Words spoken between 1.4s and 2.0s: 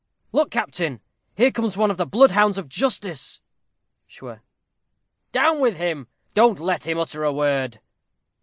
comes one of